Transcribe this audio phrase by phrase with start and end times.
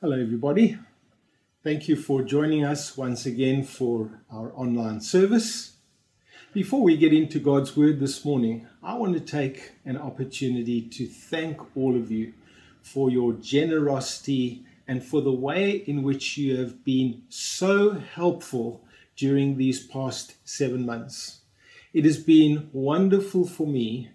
[0.00, 0.76] Hello, everybody.
[1.62, 5.76] Thank you for joining us once again for our online service.
[6.52, 11.06] Before we get into God's Word this morning, I want to take an opportunity to
[11.06, 12.34] thank all of you
[12.82, 18.84] for your generosity and for the way in which you have been so helpful
[19.16, 21.38] during these past seven months.
[21.94, 24.10] It has been wonderful for me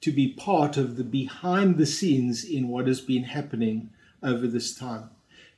[0.00, 3.90] to be part of the behind the scenes in what has been happening
[4.22, 5.10] over this time.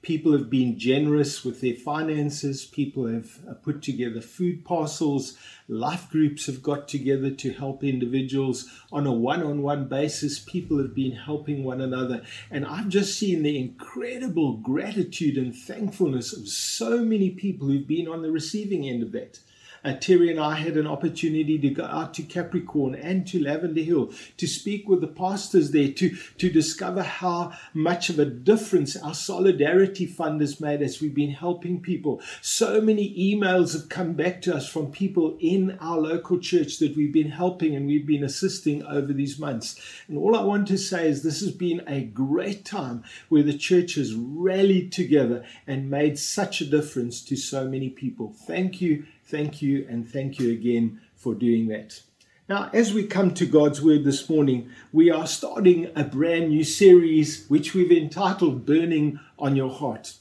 [0.06, 2.64] People have been generous with their finances.
[2.64, 5.36] People have uh, put together food parcels.
[5.66, 10.38] Life groups have got together to help individuals on a one on one basis.
[10.38, 12.22] People have been helping one another.
[12.52, 18.06] And I've just seen the incredible gratitude and thankfulness of so many people who've been
[18.06, 19.40] on the receiving end of that.
[19.86, 23.82] Uh, Terry and I had an opportunity to go out to Capricorn and to Lavender
[23.82, 28.96] Hill to speak with the pastors there to, to discover how much of a difference
[28.96, 32.20] our Solidarity Fund has made as we've been helping people.
[32.42, 36.96] So many emails have come back to us from people in our local church that
[36.96, 39.80] we've been helping and we've been assisting over these months.
[40.08, 43.56] And all I want to say is this has been a great time where the
[43.56, 48.34] church has rallied together and made such a difference to so many people.
[48.48, 52.00] Thank you Thank you, and thank you again for doing that.
[52.48, 56.62] Now, as we come to God's Word this morning, we are starting a brand new
[56.62, 60.14] series which we've entitled Burning on Your Heart.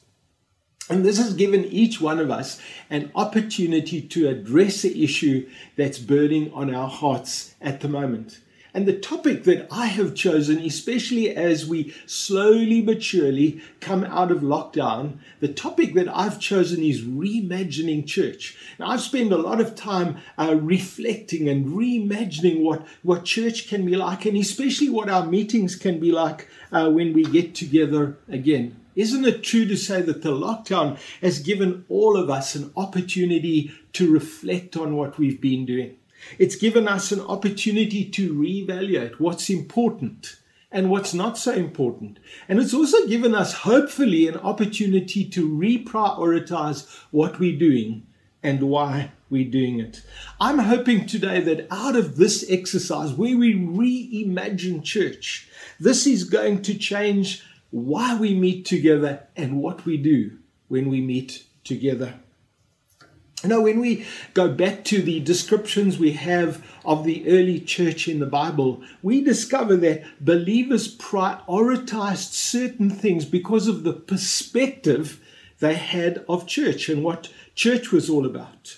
[0.90, 5.48] And this has given each one of us an opportunity to address the issue
[5.78, 8.40] that's burning on our hearts at the moment.
[8.76, 14.32] And the topic that I have chosen, especially as we slowly but surely come out
[14.32, 18.58] of lockdown, the topic that I've chosen is reimagining church.
[18.78, 23.86] Now, I've spent a lot of time uh, reflecting and reimagining what, what church can
[23.86, 28.18] be like, and especially what our meetings can be like uh, when we get together
[28.28, 28.76] again.
[28.94, 33.72] Isn't it true to say that the lockdown has given all of us an opportunity
[33.94, 35.96] to reflect on what we've been doing?
[36.38, 40.38] It's given us an opportunity to reevaluate what's important
[40.72, 42.20] and what's not so important.
[42.50, 48.06] And it's also given us, hopefully, an opportunity to reprioritize what we're doing
[48.44, 50.04] and why we're doing it.
[50.40, 56.62] I'm hoping today that out of this exercise, where we reimagine church, this is going
[56.64, 62.16] to change why we meet together and what we do when we meet together.
[63.44, 68.20] Now, when we go back to the descriptions we have of the early church in
[68.20, 75.20] the Bible, we discover that believers prioritized certain things because of the perspective
[75.60, 78.78] they had of church and what church was all about.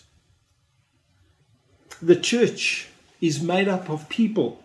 [2.02, 2.90] The church
[3.22, 4.62] is made up of people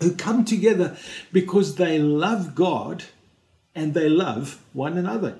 [0.00, 0.96] who come together
[1.32, 3.04] because they love God
[3.74, 5.38] and they love one another.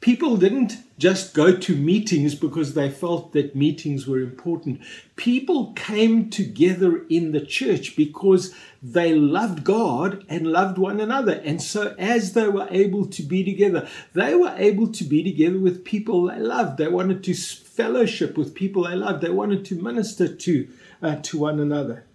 [0.00, 4.80] People didn't just go to meetings because they felt that meetings were important.
[5.16, 11.40] People came together in the church because they loved God and loved one another.
[11.44, 15.58] And so, as they were able to be together, they were able to be together
[15.58, 16.78] with people they loved.
[16.78, 19.22] They wanted to fellowship with people they loved.
[19.22, 20.68] They wanted to minister to,
[21.02, 22.05] uh, to one another.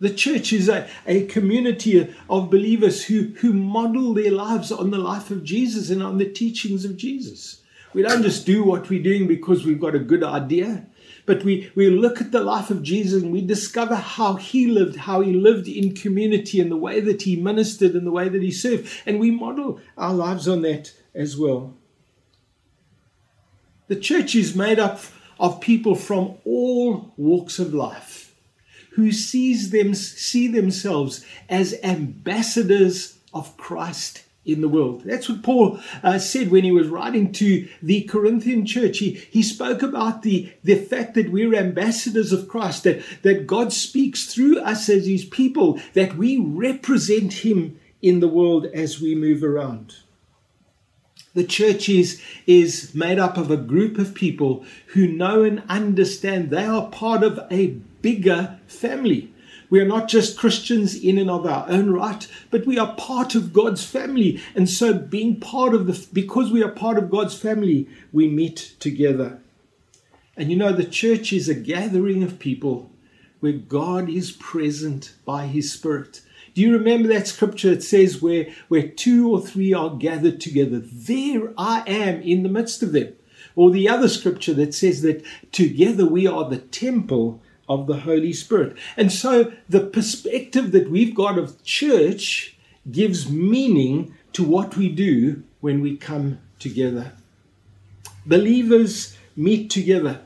[0.00, 4.98] The church is a, a community of believers who, who model their lives on the
[4.98, 7.60] life of Jesus and on the teachings of Jesus.
[7.92, 10.86] We don't just do what we're doing because we've got a good idea,
[11.26, 14.96] but we, we look at the life of Jesus and we discover how he lived,
[14.96, 18.42] how he lived in community and the way that he ministered and the way that
[18.42, 18.90] he served.
[19.04, 21.74] And we model our lives on that as well.
[23.88, 25.00] The church is made up
[25.38, 28.29] of people from all walks of life
[28.90, 35.02] who sees them see themselves as ambassadors of Christ in the world.
[35.04, 38.98] That's what Paul uh, said when he was writing to the Corinthian church.
[38.98, 43.72] He, he spoke about the, the fact that we're ambassadors of Christ, that, that God
[43.72, 49.14] speaks through us as his people, that we represent him in the world as we
[49.14, 49.96] move around.
[51.34, 56.50] The church is, is made up of a group of people who know and understand
[56.50, 59.32] they are part of a bigger family.
[59.70, 63.36] We are not just Christians in and of our own right, but we are part
[63.36, 64.42] of God's family.
[64.56, 68.74] And so, being part of the, because we are part of God's family, we meet
[68.80, 69.40] together.
[70.36, 72.90] And you know, the church is a gathering of people
[73.38, 76.22] where God is present by His Spirit.
[76.54, 77.70] Do you remember that scripture?
[77.70, 82.48] It says, where, where two or three are gathered together, there I am in the
[82.48, 83.14] midst of them.
[83.54, 87.40] Or the other scripture that says that together we are the temple
[87.70, 88.76] of the Holy Spirit.
[88.96, 92.56] And so the perspective that we've got of church
[92.90, 97.12] gives meaning to what we do when we come together.
[98.26, 100.20] Believers meet together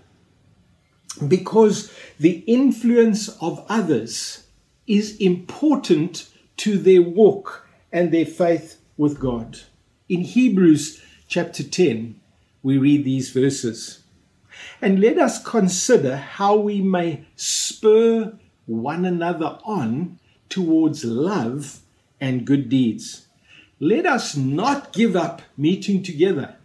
[1.28, 4.46] because the influence of others
[4.86, 9.60] is important to their walk and their faith with God.
[10.08, 12.18] In Hebrews chapter 10,
[12.62, 14.03] we read these verses.
[14.80, 18.34] And let us consider how we may spur
[18.66, 20.18] one another on
[20.48, 21.80] towards love
[22.20, 23.26] and good deeds.
[23.80, 26.56] Let us not give up meeting together,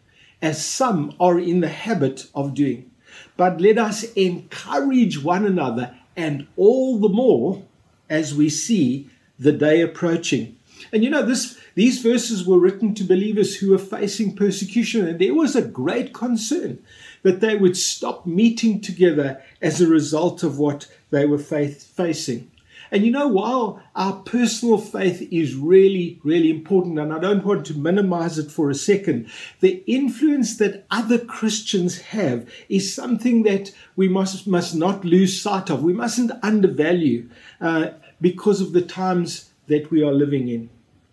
[0.42, 2.92] as some are in the habit of doing,
[3.36, 7.64] but let us encourage one another, and all the more
[8.10, 10.56] as we see the day approaching.
[10.94, 15.20] And you know, this, these verses were written to believers who were facing persecution, and
[15.20, 16.80] there was a great concern
[17.24, 22.50] that they would stop meeting together as a result of what they were facing.
[22.92, 27.66] And you know, while our personal faith is really, really important, and I don't want
[27.68, 29.30] to minimize it for a second,
[29.60, 35.70] the influence that other Christians have is something that we must, must not lose sight
[35.70, 35.84] of.
[35.84, 37.30] We mustn't undervalue
[37.62, 40.70] uh, because of the times that we are living in.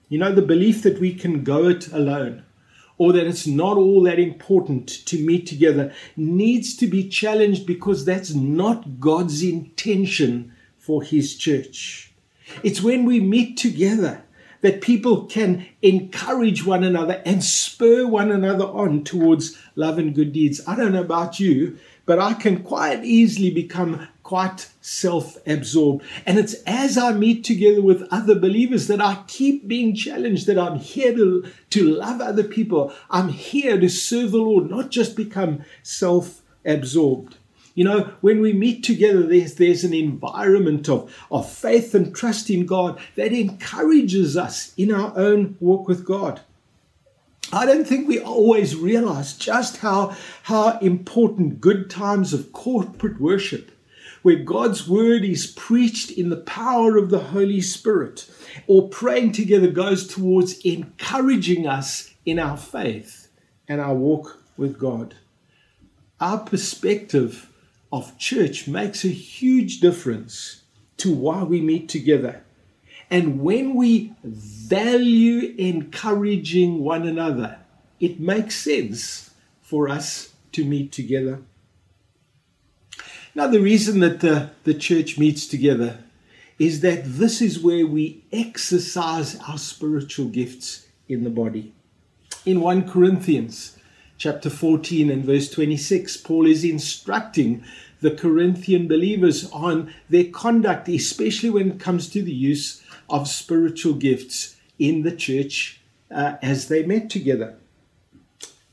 [0.08, 2.45] You know, the belief that we can go it alone
[2.98, 8.04] or that it's not all that important to meet together needs to be challenged because
[8.04, 12.12] that's not God's intention for His church.
[12.62, 14.22] It's when we meet together
[14.62, 20.32] that people can encourage one another and spur one another on towards love and good
[20.32, 20.60] deeds.
[20.66, 26.04] I don't know about you, but I can quite easily become quite self absorbed.
[26.26, 30.58] And it's as I meet together with other believers that I keep being challenged that
[30.58, 32.92] I'm here to, to love other people.
[33.08, 37.36] I'm here to serve the Lord, not just become self absorbed.
[37.76, 42.50] You know, when we meet together, there's, there's an environment of, of faith and trust
[42.50, 46.40] in God that encourages us in our own walk with God.
[47.52, 53.70] I don't think we always realize just how, how important good times of corporate worship
[54.22, 58.30] where God's word is preached in the power of the Holy Spirit,
[58.66, 63.28] or praying together goes towards encouraging us in our faith
[63.68, 65.14] and our walk with God.
[66.20, 67.50] Our perspective
[67.92, 70.62] of church makes a huge difference
[70.98, 72.42] to why we meet together.
[73.10, 77.58] And when we value encouraging one another,
[78.00, 79.30] it makes sense
[79.62, 81.42] for us to meet together.
[83.36, 85.98] Now, the reason that the, the church meets together
[86.58, 91.74] is that this is where we exercise our spiritual gifts in the body.
[92.46, 93.76] In 1 Corinthians
[94.16, 97.62] chapter 14 and verse 26, Paul is instructing
[98.00, 103.92] the Corinthian believers on their conduct, especially when it comes to the use of spiritual
[103.92, 107.58] gifts in the church uh, as they met together.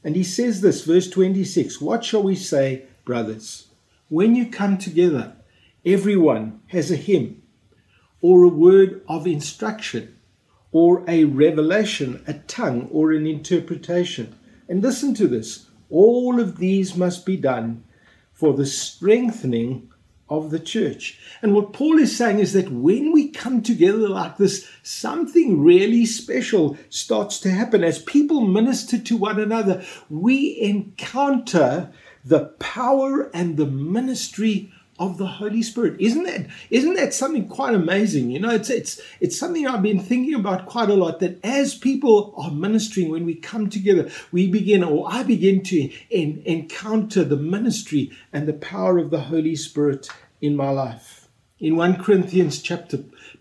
[0.06, 3.68] And he says this, verse 26 What shall we say, brothers?
[4.10, 5.36] When you come together,
[5.86, 7.42] everyone has a hymn
[8.22, 10.18] or a word of instruction
[10.72, 14.36] or a revelation, a tongue, or an interpretation.
[14.68, 17.84] And listen to this all of these must be done
[18.32, 19.90] for the strengthening
[20.28, 21.20] of the church.
[21.44, 26.08] And what Paul is saying is that when we come together like this, something really
[26.08, 27.84] special starts to happen.
[27.84, 31.92] As people minister to one another, we encounter
[32.24, 36.00] the power and the ministry of the Holy Spirit.
[36.00, 38.30] Isn't that isn't that something quite amazing?
[38.30, 41.20] You know, it's it's it's something I've been thinking about quite a lot.
[41.20, 45.92] That as people are ministering, when we come together, we begin, or I begin to
[46.10, 50.10] in, encounter the ministry and the power of the Holy Spirit
[50.42, 51.28] in my life.
[51.60, 53.00] In 1 Corinthians chapter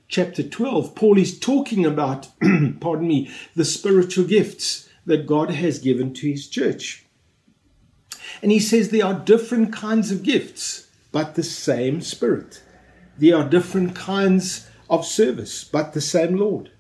[0.09, 2.29] chapter 12, Paul is talking about,
[2.81, 7.05] pardon me, the spiritual gifts that God has given to his church.
[8.41, 12.63] And he says there are different kinds of gifts, but the same Spirit.
[13.19, 16.71] There are different kinds of service, but the same Lord.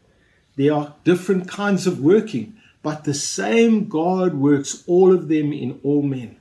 [0.56, 5.80] There are different kinds of working, but the same God works all of them in
[5.82, 6.36] all men.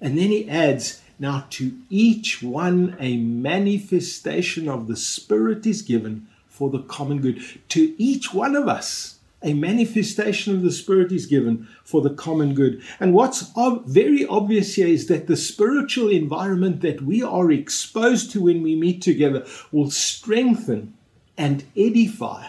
[0.00, 6.28] And then he adds, Now to each one a manifestation of the Spirit is given
[6.48, 7.42] for the common good.
[7.70, 12.54] To each one of us a manifestation of the Spirit is given for the common
[12.54, 12.82] good.
[12.98, 13.52] And what's
[13.86, 18.74] very obvious here is that the spiritual environment that we are exposed to when we
[18.74, 20.94] meet together will strengthen
[21.36, 22.48] and edify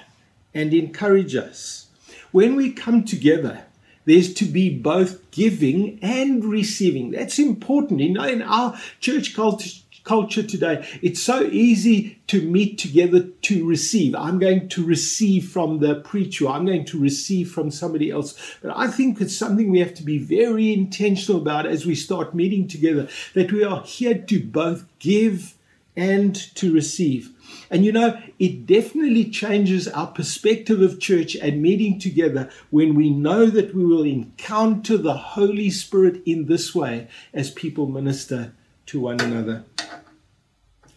[0.53, 1.87] and encourage us.
[2.31, 3.65] When we come together,
[4.05, 7.11] there's to be both giving and receiving.
[7.11, 7.99] That's important.
[7.99, 14.15] In our church culture, culture today, it's so easy to meet together to receive.
[14.15, 18.57] I'm going to receive from the preacher, I'm going to receive from somebody else.
[18.61, 22.33] But I think it's something we have to be very intentional about as we start
[22.33, 25.55] meeting together that we are here to both give
[25.97, 27.31] and to receive.
[27.69, 33.09] And you know, it definitely changes our perspective of church and meeting together when we
[33.09, 38.53] know that we will encounter the Holy Spirit in this way as people minister
[38.85, 39.65] to one another.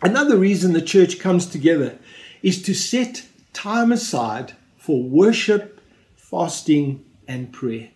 [0.03, 1.99] Another reason the church comes together
[2.43, 5.81] is to set time aside for worship,
[6.17, 7.91] fasting, and prayer.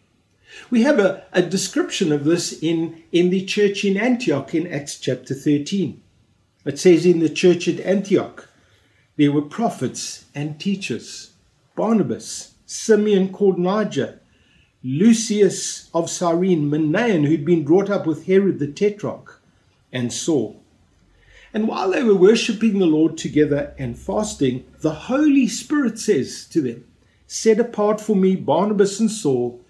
[0.71, 4.99] We have a, a description of this in, in the church in Antioch in Acts
[4.99, 6.01] chapter 13.
[6.67, 8.49] It says in the church at Antioch,
[9.17, 11.31] there were prophets and teachers
[11.77, 14.21] Barnabas, Simeon called Niger,
[14.85, 19.41] Lucius of Cyrene, Manaen, who'd been brought up with Herod the Tetrarch,
[19.93, 20.64] and Saul.
[21.55, 26.61] And while they were worshipping the Lord together and fasting, the Holy Spirit says to
[26.61, 26.85] them,
[27.29, 29.65] Set apart for me Barnabas and Saul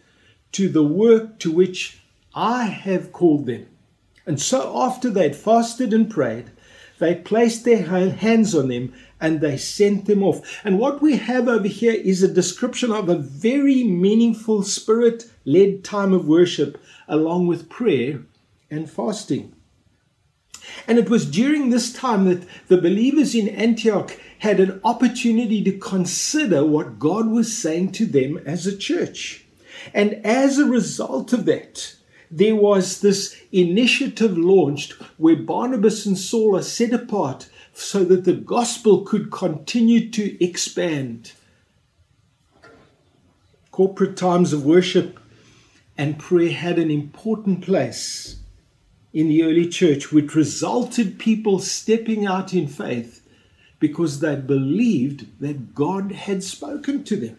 [0.53, 2.01] to the work to which
[2.35, 3.67] I have called them.
[4.25, 6.51] And so after they'd fasted and prayed,
[6.99, 10.63] they placed their hands on them and they sent them off.
[10.65, 15.85] And what we have over here is a description of a very meaningful spirit led
[15.85, 18.23] time of worship along with prayer
[18.71, 19.55] and fasting.
[20.87, 25.79] And it was during this time that the believers in Antioch had an opportunity to
[25.79, 29.45] consider what God was saying to them as a church.
[29.93, 31.97] And as a result of that,
[32.31, 38.35] there was this initiative launched where Barnabas and Saul are set apart so that the
[38.35, 41.33] gospel could continue to expand.
[43.71, 45.19] Corporate times of worship
[45.97, 48.37] and prayer had an important place
[49.15, 53.23] in the early church, which resulted people stepping out in faith
[53.79, 57.39] because they believed that God had spoken to them.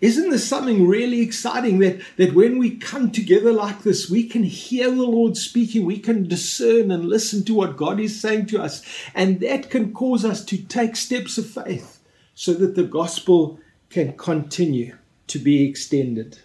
[0.00, 4.44] Isn't this something really exciting that, that when we come together like this, we can
[4.44, 8.62] hear the Lord speaking, we can discern and listen to what God is saying to
[8.62, 8.82] us,
[9.14, 11.98] and that can cause us to take steps of faith
[12.34, 13.58] so that the gospel
[13.90, 14.96] can continue
[15.26, 16.38] to be extended.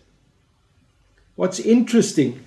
[1.35, 2.43] What's interesting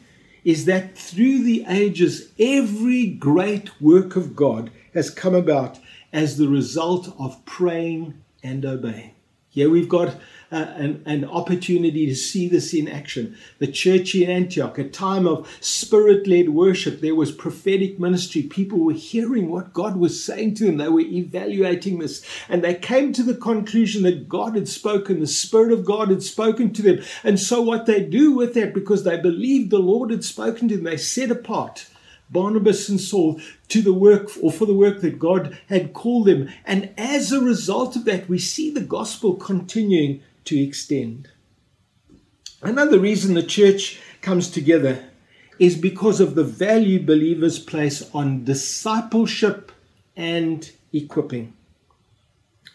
[0.48, 5.78] is that through the ages, every great work of God has come about
[6.10, 9.14] as the result of praying and obeying.
[9.50, 10.16] Here we've got
[10.50, 13.36] uh, an, an opportunity to see this in action.
[13.58, 18.42] The church in Antioch, a time of spirit led worship, there was prophetic ministry.
[18.42, 22.74] People were hearing what God was saying to them, they were evaluating this, and they
[22.74, 26.82] came to the conclusion that God had spoken, the Spirit of God had spoken to
[26.82, 27.04] them.
[27.22, 30.76] And so, what they do with that, because they believed the Lord had spoken to
[30.76, 31.88] them, they set apart.
[32.30, 36.50] Barnabas and Saul to the work or for the work that God had called them.
[36.66, 41.28] And as a result of that, we see the gospel continuing to extend.
[42.62, 45.04] Another reason the church comes together
[45.58, 49.70] is because of the value believers place on discipleship
[50.16, 51.52] and equipping.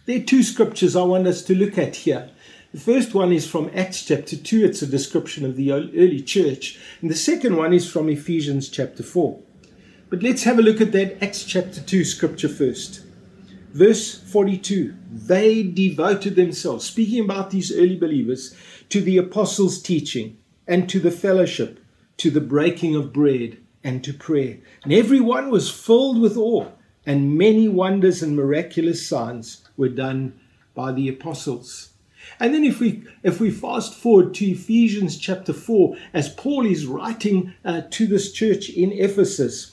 [0.05, 2.29] There are two scriptures I want us to look at here.
[2.73, 6.79] The first one is from Acts chapter 2, it's a description of the early church.
[7.01, 9.39] And the second one is from Ephesians chapter 4.
[10.09, 13.02] But let's have a look at that Acts chapter 2 scripture first.
[13.73, 18.55] Verse 42 They devoted themselves, speaking about these early believers,
[18.89, 20.37] to the apostles' teaching
[20.67, 21.79] and to the fellowship,
[22.17, 24.59] to the breaking of bread and to prayer.
[24.83, 26.67] And everyone was filled with awe,
[27.05, 30.39] and many wonders and miraculous signs were done
[30.75, 31.89] by the apostles.
[32.39, 36.85] And then if we if we fast forward to Ephesians chapter 4 as Paul is
[36.85, 39.72] writing uh, to this church in Ephesus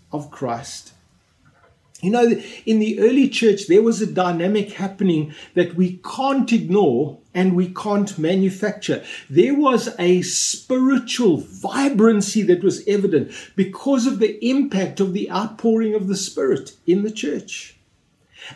[0.11, 0.93] of Christ.
[2.01, 7.19] You know, in the early church, there was a dynamic happening that we can't ignore
[7.33, 9.03] and we can't manufacture.
[9.29, 15.93] There was a spiritual vibrancy that was evident because of the impact of the outpouring
[15.93, 17.77] of the Spirit in the church.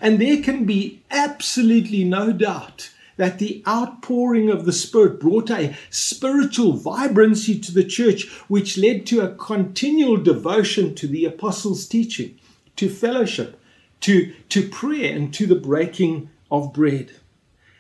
[0.02, 5.76] And there can be absolutely no doubt that the outpouring of the Spirit brought a
[5.90, 12.38] spiritual vibrancy to the church, which led to a continual devotion to the apostles' teaching,
[12.76, 13.60] to fellowship,
[14.02, 17.12] to, to prayer, and to the breaking of bread.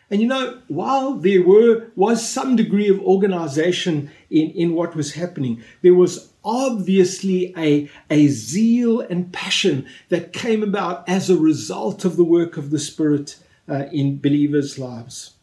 [0.10, 5.14] And you know, while there were was some degree of organization in, in what was
[5.14, 12.06] happening, there was obviously a, a zeal and passion that came about as a result
[12.06, 13.38] of the work of the Spirit
[13.70, 15.36] uh, in believers' lives.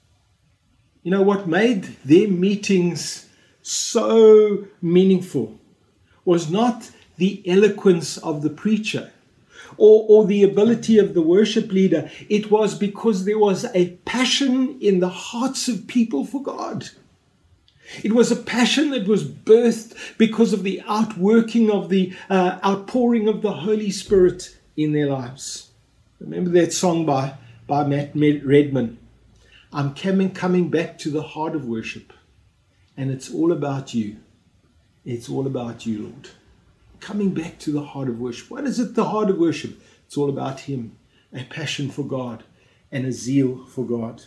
[1.03, 3.29] You know, what made their meetings
[3.63, 5.59] so meaningful
[6.25, 9.13] was not the eloquence of the preacher
[9.77, 12.11] or, or the ability of the worship leader.
[12.29, 16.91] It was because there was a passion in the hearts of people for God.
[18.03, 23.29] It was a passion that was birthed because of the outworking of the uh, outpouring
[23.29, 25.71] of the Holy Spirit in their lives.
[26.21, 27.35] Remember that song by,
[27.67, 28.99] by Matt Redman?
[29.73, 32.13] I'm coming, coming back to the heart of worship,
[32.97, 34.17] and it's all about you.
[35.05, 36.29] It's all about you, Lord
[37.03, 38.51] coming back to the heart of worship.
[38.51, 39.79] What is it, the heart of worship?
[40.07, 40.97] It's all about Him,
[41.35, 42.45] a passion for God
[42.91, 44.23] and a zeal for God.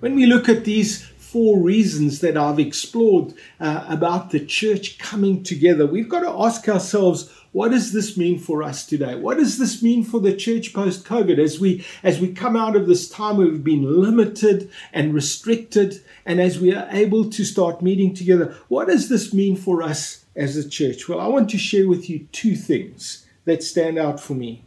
[0.00, 5.42] When we look at these four reasons that I've explored uh, about the church coming
[5.42, 9.14] together, we've got to ask ourselves what does this mean for us today?
[9.14, 12.76] What does this mean for the church post COVID as we as we come out
[12.76, 17.44] of this time where we've been limited and restricted and as we are able to
[17.46, 18.54] start meeting together?
[18.68, 21.08] What does this mean for us as a church?
[21.08, 24.62] Well, I want to share with you two things that stand out for me.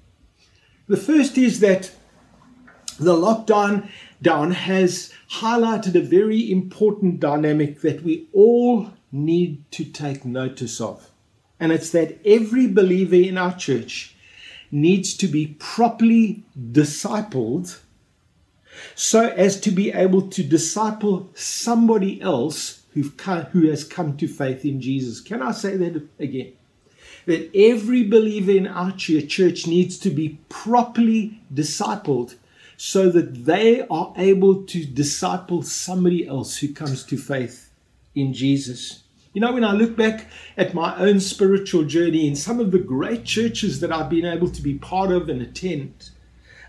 [0.87, 1.91] The first is that
[2.99, 3.87] the lockdown
[4.19, 11.11] down has highlighted a very important dynamic that we all need to take notice of.
[11.59, 14.15] And it's that every believer in our church
[14.71, 17.79] needs to be properly discipled
[18.95, 22.83] so as to be able to disciple somebody else
[23.17, 25.21] come, who has come to faith in Jesus.
[25.21, 26.53] Can I say that again?
[27.25, 32.35] That every believer in our church needs to be properly discipled
[32.77, 37.71] so that they are able to disciple somebody else who comes to faith
[38.15, 39.03] in Jesus.
[39.33, 40.25] You know, when I look back
[40.57, 44.49] at my own spiritual journey in some of the great churches that I've been able
[44.49, 46.09] to be part of and attend,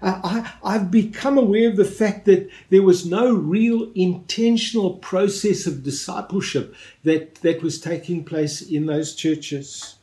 [0.02, 5.82] I, I've become aware of the fact that there was no real intentional process of
[5.82, 9.96] discipleship that, that was taking place in those churches.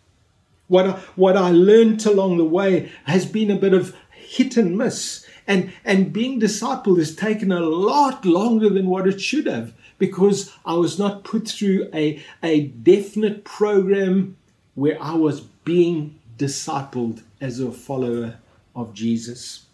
[0.67, 4.77] What I, what I learned along the way has been a bit of hit and
[4.77, 5.25] miss.
[5.47, 10.53] And, and being discipled has taken a lot longer than what it should have because
[10.65, 14.37] I was not put through a, a definite program
[14.75, 18.37] where I was being discipled as a follower
[18.75, 19.65] of Jesus.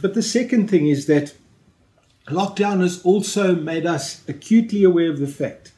[0.00, 1.34] But the second thing is that
[2.26, 5.72] lockdown has also made us acutely aware of the fact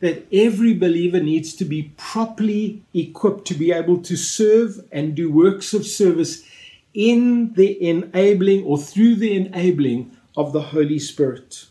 [0.00, 5.30] that every believer needs to be properly equipped to be able to serve and do
[5.30, 6.42] works of service
[6.92, 11.66] in the enabling or through the enabling of the Holy Spirit.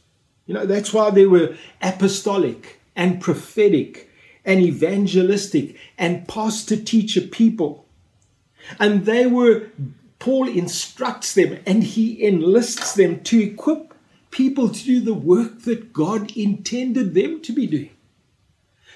[0.45, 4.09] You know, that's why there were apostolic and prophetic
[4.43, 7.85] and evangelistic and pastor teacher people.
[8.79, 9.69] And they were
[10.19, 13.95] Paul instructs them and he enlists them to equip
[14.29, 17.89] people to do the work that God intended them to be doing.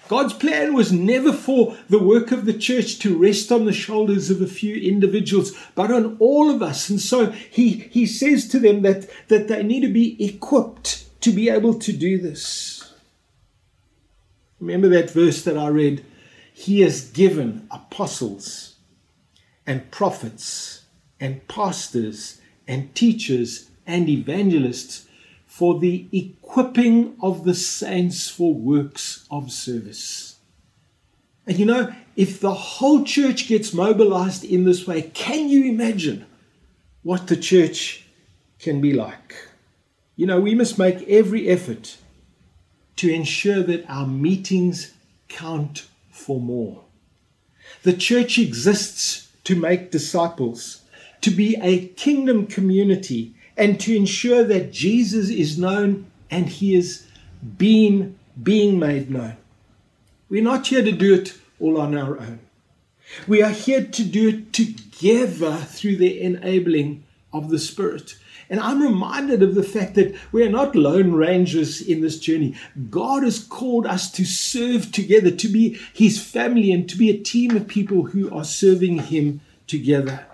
[0.08, 4.30] God's plan was never for the work of the church to rest on the shoulders
[4.30, 6.92] of a few individuals, but on all of us.
[6.92, 11.32] And so he, he says to them that, that they need to be equipped to
[11.32, 12.94] be able to do this.
[14.60, 16.06] Remember that verse that I read?
[16.54, 18.76] He has given apostles
[19.66, 20.84] and prophets
[21.20, 25.08] and pastors and teachers and evangelists
[25.48, 30.38] for the equipping of the saints for works of service.
[31.48, 36.28] And you know, if the whole church gets mobilized in this way, can you imagine
[37.02, 38.06] what the church
[38.60, 39.36] can be like?
[40.16, 41.98] You know, we must make every effort
[42.98, 44.94] to ensure that our meetings
[45.28, 46.84] count for more.
[47.84, 50.82] The church exists to make disciples
[51.26, 57.08] to be a kingdom community and to ensure that Jesus is known and he is
[57.58, 59.36] being, being made known.
[60.30, 62.42] We're not here to do it all on our own.
[63.28, 67.05] We are here to do it together through the enabling
[67.36, 68.16] of the Spirit.
[68.50, 72.56] And I'm reminded of the fact that we are not lone rangers in this journey.
[72.90, 77.18] God has called us to serve together, to be His family, and to be a
[77.18, 80.26] team of people who are serving Him together.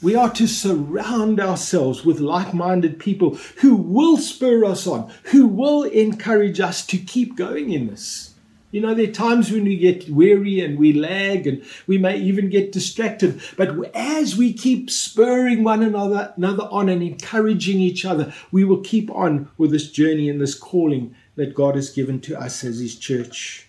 [0.00, 5.46] We are to surround ourselves with like minded people who will spur us on, who
[5.46, 8.34] will encourage us to keep going in this.
[8.70, 12.18] You know, there are times when we get weary and we lag and we may
[12.18, 13.40] even get distracted.
[13.56, 18.80] But as we keep spurring one another, another on and encouraging each other, we will
[18.80, 22.78] keep on with this journey and this calling that God has given to us as
[22.78, 23.68] His church.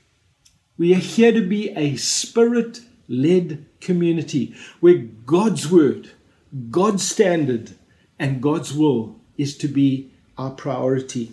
[0.78, 6.12] We are here to be a spirit led community where God's word,
[6.70, 7.72] God's standard,
[8.18, 11.32] and God's will is to be our priority.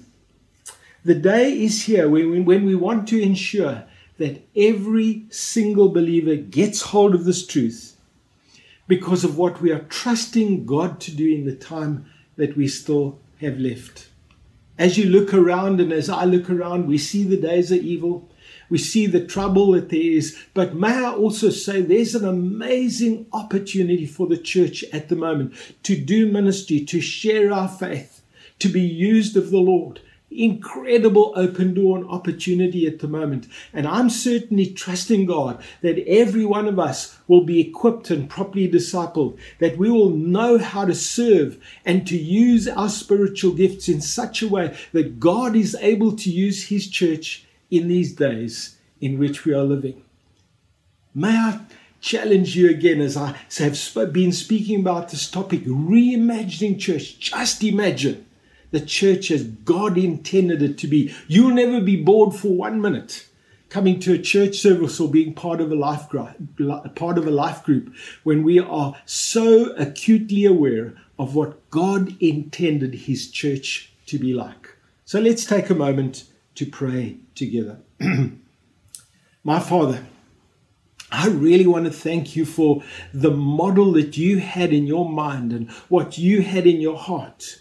[1.06, 3.84] The day is here when we, when we want to ensure
[4.18, 7.96] that every single believer gets hold of this truth
[8.88, 13.20] because of what we are trusting God to do in the time that we still
[13.40, 14.08] have left.
[14.78, 18.28] As you look around and as I look around, we see the days are evil.
[18.68, 20.36] We see the trouble that there is.
[20.54, 25.54] But may I also say there's an amazing opportunity for the church at the moment
[25.84, 28.22] to do ministry, to share our faith,
[28.58, 30.00] to be used of the Lord
[30.36, 33.46] incredible open door and opportunity at the moment.
[33.72, 38.70] And I'm certainly trusting God that every one of us will be equipped and properly
[38.70, 44.00] discipled, that we will know how to serve and to use our spiritual gifts in
[44.00, 49.18] such a way that God is able to use His church in these days in
[49.18, 50.02] which we are living.
[51.14, 51.60] May I
[52.00, 57.18] challenge you again as I have been speaking about this topic, reimagining church.
[57.18, 58.26] Just imagine
[58.70, 61.14] the church as God intended it to be.
[61.28, 63.26] You'll never be bored for one minute
[63.68, 67.30] coming to a church service or being part of a life group, part of a
[67.30, 74.18] life group when we are so acutely aware of what God intended his church to
[74.18, 74.76] be like.
[75.04, 76.24] So let's take a moment
[76.54, 77.78] to pray together.
[79.44, 80.04] My Father,
[81.10, 82.82] I really want to thank you for
[83.14, 87.60] the model that you had in your mind and what you had in your heart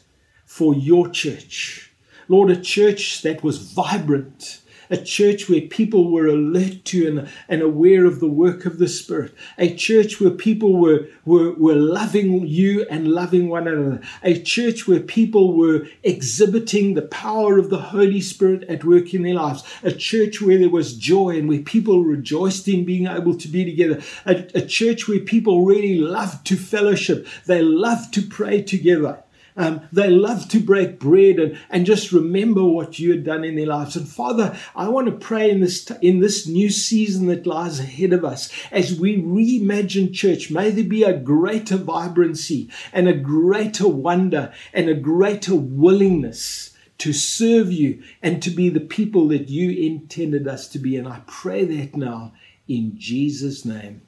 [0.55, 1.91] for your church.
[2.29, 7.61] Lord, a church that was vibrant, a church where people were alert to and, and
[7.61, 12.47] aware of the work of the Spirit, a church where people were, were, were loving
[12.47, 17.91] you and loving one another, a church where people were exhibiting the power of the
[17.91, 21.63] Holy Spirit at work in their lives, a church where there was joy and where
[21.63, 26.47] people rejoiced in being able to be together, a, a church where people really loved
[26.47, 29.21] to fellowship, they loved to pray together.
[29.57, 33.55] Um, they love to break bread and, and just remember what you had done in
[33.55, 33.95] their lives.
[33.95, 38.11] And Father, I want to pray in this, in this new season that lies ahead
[38.11, 40.51] of us as we reimagine church.
[40.51, 47.13] May there be a greater vibrancy and a greater wonder and a greater willingness to
[47.13, 50.97] serve you and to be the people that you intended us to be.
[50.97, 52.33] And I pray that now
[52.67, 54.01] in Jesus' name.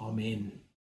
[0.00, 0.52] Amen.